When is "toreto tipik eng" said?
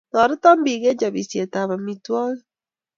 0.11-0.99